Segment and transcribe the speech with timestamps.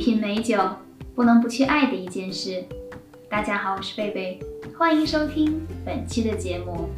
[0.00, 0.56] 品美酒
[1.14, 2.64] 不能不去爱的一件事。
[3.28, 4.40] 大家好，我是贝贝，
[4.78, 6.88] 欢迎收听本期的节目。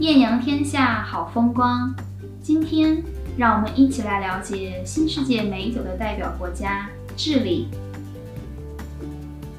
[0.00, 1.94] 艳阳天下好风光，
[2.42, 3.02] 今天
[3.38, 7.68] 让我们一起来了解新世界美酒的代表国家智利。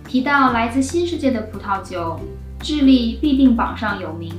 [0.08, 2.20] 提到来自新世界的葡萄酒，
[2.60, 4.32] 智利必定榜上有名。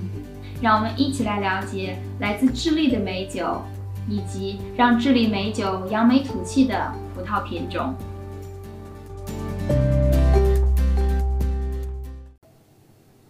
[0.61, 3.61] 让我们一起来了解来自智利的美酒。
[4.09, 7.95] 以及让智利美酒扬眉吐气的葡萄品种。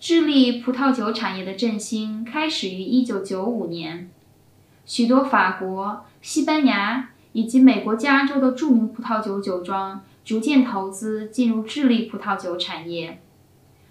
[0.01, 4.11] 智利葡萄酒产业的振兴开始于1995年，
[4.87, 13.21] 许多法国、西班牙以及美国加州的著名葡萄酒酒庄逐渐投资进入智利葡萄酒产业，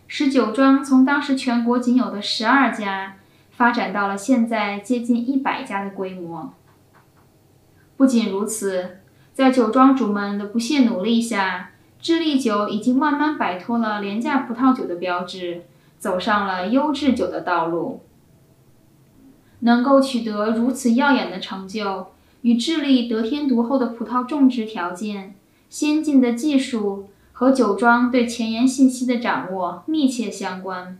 [0.07, 3.17] 使酒庄从当时全国仅有的十二家
[3.51, 6.53] 发展到了现在接近一百家的规模。
[7.95, 9.00] 不仅如此，
[9.41, 15.63] 在酒庄主们的不懈努力下，智利酒已经慢慢摆脱了廉价葡萄酒的标志，
[15.97, 18.01] 走上了优质酒的道路。
[19.61, 22.09] 能够取得如此耀眼的成就，
[22.43, 25.33] 与智利得天独厚的葡萄种植条件、
[25.71, 30.99] 先进的技术和酒庄对前沿信息的掌握密切相关。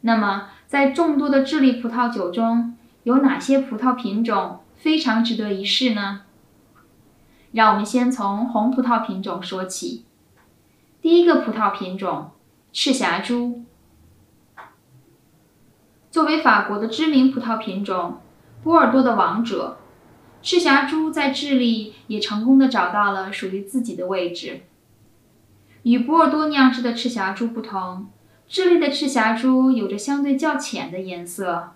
[0.00, 4.60] 那么，在众多的智利葡萄酒中，有哪些葡萄品种？
[4.78, 6.22] 非常值得一试呢。
[7.52, 10.04] 让我们先从红葡萄品种说起。
[11.02, 12.30] 第一个葡萄品种
[12.72, 13.64] 赤霞珠，
[16.10, 18.18] 作为法国的知名葡萄品种，
[18.62, 19.78] 波尔多的王者，
[20.42, 24.62] 赤霞珠在智利也成功的找到了属于自己的位置。
[25.82, 28.08] 与波尔多酿制的赤霞珠不同，
[28.46, 31.72] 智利的赤霞珠有着相对较浅的颜色。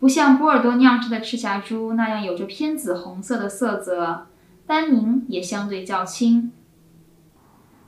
[0.00, 4.27] 不像波尔多酿制的赤霞珠那样有着偏紫红色的色泽，
[4.68, 6.52] 单宁也相对较轻。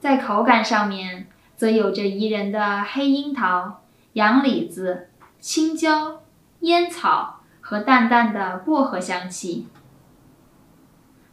[0.01, 3.83] 在口感上面，则有着宜人的黑樱桃、
[4.15, 6.23] 洋李子、青椒、
[6.61, 9.69] 烟草和淡淡的薄荷香气。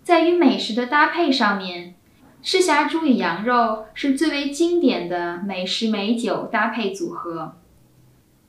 [0.04, 1.96] 在与美食的搭配上面，
[2.42, 7.56] 赤霞珠与羊肉是最为经典的美食美酒搭配组合。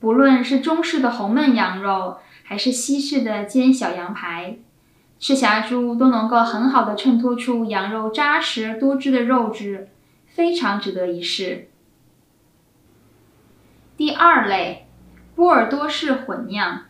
[0.00, 4.58] 不论是中式的红焖羊肉，还是西式的煎小羊排，
[5.20, 9.88] 赤霞珠都能够很好的衬托出羊肉扎实多汁的肉质，
[10.26, 11.68] 非常值得一试。
[13.96, 14.86] 第二类，
[15.34, 16.82] 波尔多式混酿。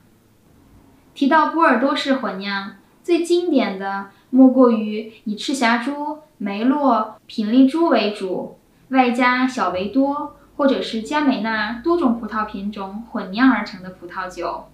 [1.15, 8.59] 提到波尔多式混酿，最经典的莫过于以赤霞珠、梅洛、品丽珠为主，
[8.89, 10.35] 外加小维多。
[10.59, 14.65] 或者是加美纳多种葡萄品种混酿而成的葡萄酒，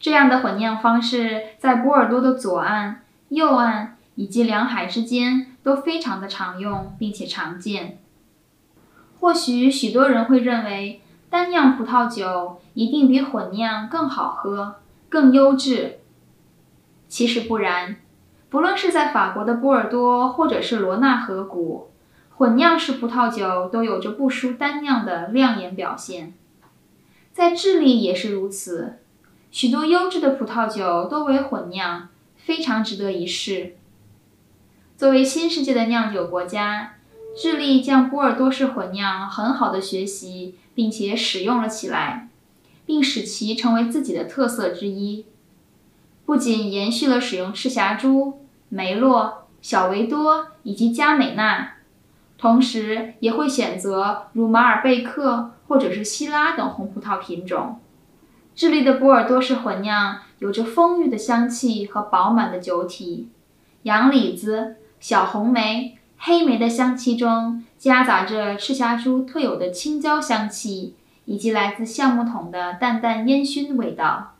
[0.00, 7.98] 这样的混酿方式在波尔多的左岸、右岸以及两海之间都非常的常用，并且常见。
[9.20, 14.76] 或许许多人会认为单酿葡萄酒一定比混酿更好喝、
[15.10, 15.98] 更优质，
[17.06, 17.96] 其实不然。
[18.48, 21.90] 不论是在法国的波尔多，或者是罗纳河谷。
[22.36, 26.32] 混酿式葡萄酒都有着不输单酿的亮眼表现，
[27.34, 29.00] 在智利也是如此，
[29.50, 33.76] 许多优质的葡萄酒都为混酿，非常值得一试。
[34.96, 36.94] 作为新世界的酿酒国家，
[37.36, 42.28] 智利将波尔多式混酿很好的学习并且使用了起来，
[42.86, 45.26] 并使其成为自己的特色之一。
[46.24, 51.74] 不仅延续了使用赤霞珠、梅洛、小维多以及加美纳。
[52.38, 57.80] 同时也会选择如马尔贝克或者是希拉等红葡萄品种。
[58.60, 63.30] 智利的波尔多式混酿有着丰裕的香气和饱满的酒体，
[63.84, 70.94] 洋李子、小红莓、黑莓的香气中夹杂着赤霞珠特有的青椒香气，
[71.24, 74.34] 以及来自橡木桶的淡淡烟熏味道。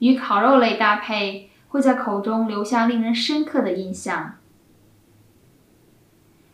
[0.00, 4.34] 与烤肉类搭配，会在口中留下令人深刻的印象。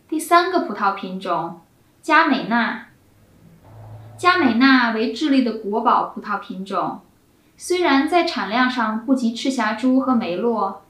[0.09, 1.63] 第三个葡萄品种
[2.01, 2.86] 加美纳。
[4.19, 7.01] 加美纳为智利的国宝葡萄品种，
[7.57, 10.83] 虽然在产量上不及赤霞珠和梅洛，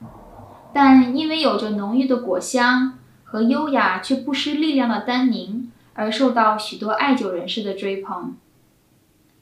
[0.73, 8.35] 但因为有着浓郁的果香和优雅却不失力量的单宁，而受到许多爱酒人士的追捧。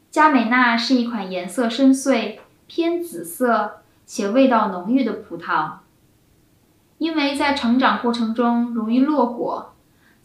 [0.09, 5.73] 加美纳是一款颜色深邃、偏紫色且味道浓郁的葡萄，
[6.97, 9.71] 因为在成长过程中容易落果。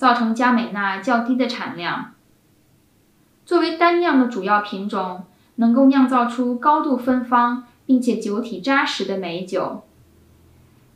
[0.01, 2.15] 造成加美纳较低的产量。
[3.45, 5.25] 作为单酿的主要品种，
[5.57, 9.83] 能够酿造出高度芬芳并且酒体扎实的美酒。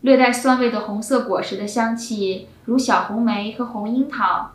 [0.02, 4.52] 略带酸味的红色果实的香气，如小红莓和红樱桃，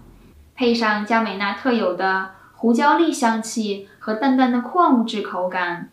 [0.56, 5.90] 配上加美纳特有的胡椒粒香气和淡淡的矿物质口感，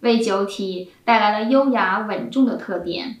[0.00, 3.20] 为酒体带来了优雅稳重的特点。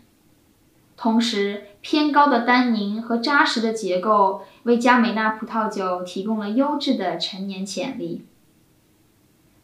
[0.96, 8.24] 同时，偏高的单宁和扎实的结构为加美纳葡萄酒提供了优质的陈年潜力。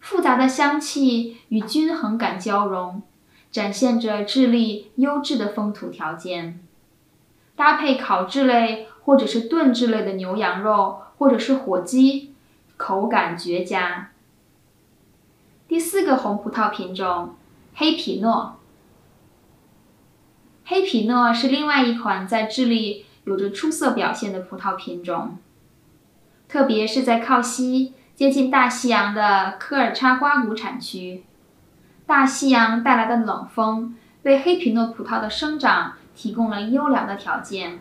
[0.01, 3.03] 复杂的香气与均衡感交融。
[3.51, 6.61] 展现着智利优质的风土条件，
[7.57, 12.33] 搭配烤制类或者是炖制类的牛羊肉，或者是火鸡，
[12.77, 14.13] 口感绝佳。
[15.67, 17.35] 第四个红葡萄品种
[17.75, 18.60] 黑皮诺，
[20.71, 25.37] 黑皮诺是另外一款在智利有着出色表现的葡萄品种，
[26.49, 31.25] 特别是在靠西、接近大西洋的科尔察瓜谷产区。
[32.07, 37.81] 大西洋带来的冷风为黑皮诺葡萄的生长提供了优良的条件。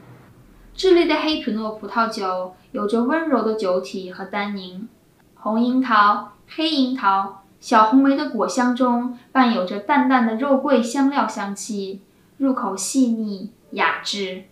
[0.74, 4.90] 智利的黑皮诺葡萄酒有着温柔的酒体和单宁，
[5.36, 12.02] 红樱桃、黑樱桃、小红莓的果香中伴有着淡淡的肉桂香料香气，
[12.40, 14.46] 入口细腻雅致。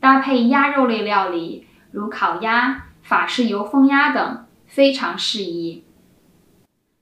[0.00, 5.84] 搭配鸭肉类料理，如烤鸭、法式油封鸭等，非常适宜。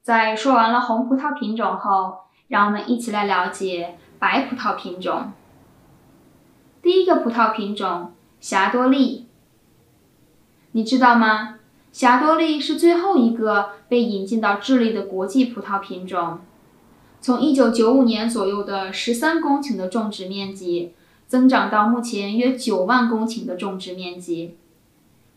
[0.02, 5.32] 在说完了红葡萄品种后，让我们一起来了解白葡萄品种。
[6.82, 9.26] 第一个葡萄品种霞多丽，
[10.72, 11.60] 你知道吗？
[11.92, 16.40] 霞多丽是最后一个被引进到智利的国际葡萄品种。
[17.22, 20.92] 从1995年左右的13公顷的种植面积，
[21.28, 24.56] 增长到目前约9万公顷的种植面积，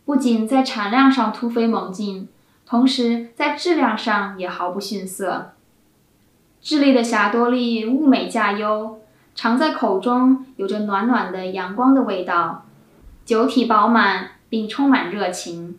[0.04, 2.28] 不仅在产量上突飞猛进。
[2.66, 5.52] 同时，在质量上也毫不逊色。
[6.60, 9.00] 智利的霞多丽物美价优，
[9.36, 12.66] 尝在口中有着暖暖的阳光的味道，
[13.24, 15.78] 酒体饱满并充满热情。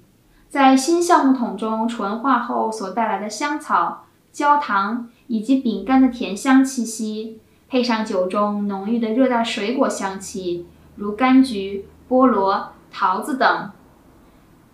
[0.49, 13.71] 在新橡木桶中纯化后所带来的香草、焦糖以及饼干的甜香气息，配上酒中浓郁的热带水果香气，如柑橘、菠萝、桃子等。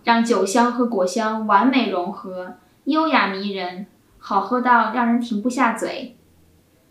[0.03, 3.87] 让酒香和果香完美融合，优雅迷人，
[4.19, 6.17] 好喝到让人停不下嘴。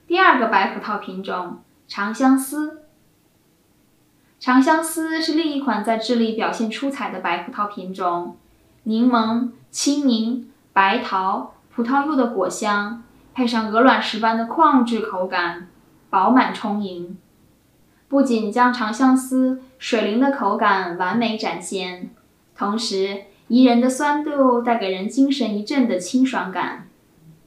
[0.06, 2.84] 第二个白葡萄品种长相思，
[4.40, 8.36] 长相思是另一款在智利表现出彩的白葡萄品种。
[8.84, 13.02] 柠檬、青柠、白桃、葡萄柚的果香，
[13.34, 15.68] 配上鹅卵石般的矿质口感，
[16.10, 17.16] 饱满充盈，
[18.08, 22.10] 不仅将长相思水灵的口感完美展现。
[22.54, 26.88] 同时，宜人的酸度带给人精神一振的清爽感，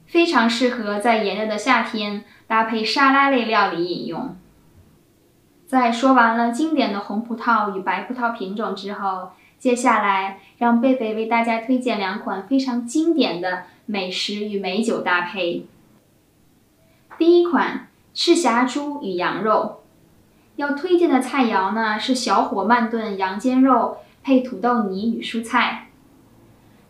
[0.06, 4.36] 非常适合在炎热的夏天搭配沙拉类料理饮用。
[5.68, 15.66] 在说完了经典的红葡萄与白葡萄品种之后，接下来让贝贝为大家推荐两款非常经典的美食与美酒搭配。
[17.18, 19.82] 第一款赤霞珠与羊肉，
[20.56, 23.98] 要推荐的菜肴呢是小火慢炖羊肩肉。
[24.22, 25.88] 配土豆泥与蔬菜，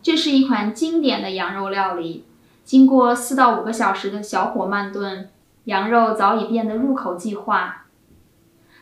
[0.00, 2.24] 这是一款经典的羊肉料理。
[2.64, 5.28] 经过四到五个小时的小火慢炖，
[5.64, 7.84] 羊肉早已变得入口即化。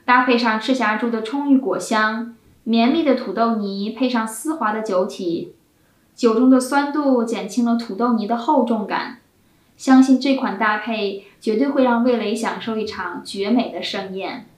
[0.04, 5.56] 搭配上赤霞珠的充裕果香，绵密的土豆泥配上丝滑的酒体，
[6.14, 9.18] 酒中的酸度减轻了土豆泥的厚重感。
[9.76, 14.49] 相信这款搭配绝对会让味蕾享受一场绝美的盛宴。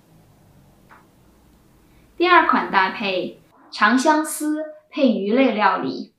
[2.17, 3.41] 第二款搭配。
[3.69, 6.13] 长相思配鱼类料理，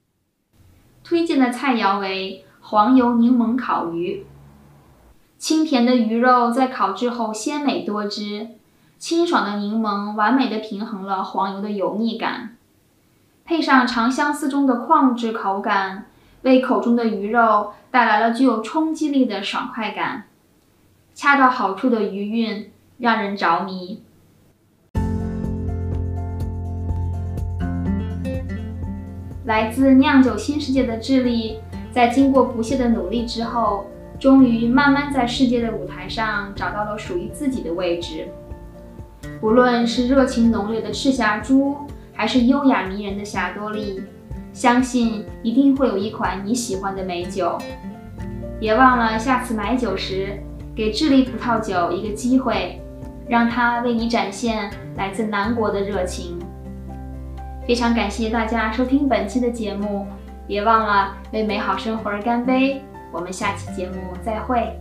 [1.04, 4.28] 推荐的菜肴为黄油柠檬烤鱼。
[5.40, 8.50] 清甜的鱼肉在烤制后鲜美多汁，
[9.00, 12.58] 清爽的柠檬完美的平衡了黄油的油腻感，
[13.44, 16.12] 配上长相思中的矿物质口感，
[16.48, 20.28] 为口中的鱼肉带来了具有冲击力的爽快感，
[21.14, 24.02] 恰到好处的余韵让人着迷。
[29.44, 31.60] 来自酿酒新世界的智利，
[31.92, 33.86] 在经过不懈的努力之后，
[34.18, 38.26] 终于慢慢在世界的舞台上找到了属于自己的位置。
[39.42, 41.76] 不论是热情浓烈的赤霞珠，
[42.14, 44.02] 还是优雅迷人的霞多丽，
[44.58, 47.60] 相信一定会有一款你喜欢的美酒。
[48.60, 50.36] 别忘了下次买酒时，
[50.76, 52.82] 给智利葡萄酒一个机会，
[53.30, 56.40] 让它为你展现来自南国的热情。
[57.68, 60.08] 非常感谢大家收听本期的节目，
[60.48, 62.82] 别忘了为美好生活而干杯。
[63.14, 63.96] 我们下期节目
[64.26, 64.76] 再会。